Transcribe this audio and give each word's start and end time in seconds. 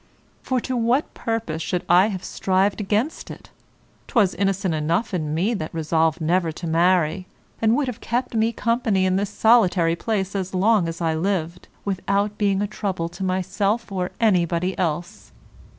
For 0.41 0.59
to 0.61 0.75
what 0.75 1.13
purpose 1.13 1.61
should 1.61 1.85
I 1.87 2.07
have 2.07 2.23
strived 2.23 2.81
against 2.81 3.29
it? 3.29 3.51
'Twas 4.07 4.33
innocent 4.33 4.73
enough 4.73 5.13
in 5.13 5.35
me 5.35 5.53
that 5.53 5.71
resolved 5.75 6.19
never 6.19 6.51
to 6.51 6.65
marry, 6.65 7.27
and 7.61 7.75
would 7.75 7.85
have 7.85 8.01
kept 8.01 8.33
me 8.33 8.51
company 8.51 9.05
in 9.05 9.17
this 9.17 9.29
solitary 9.29 9.95
place 9.95 10.35
as 10.35 10.55
long 10.55 10.87
as 10.87 11.01
I 11.01 11.13
lived, 11.13 11.67
without 11.85 12.39
being 12.39 12.63
a 12.63 12.67
trouble 12.67 13.09
to 13.09 13.23
myself 13.23 13.91
or 13.91 14.09
anybody 14.19 14.75
else. 14.79 15.31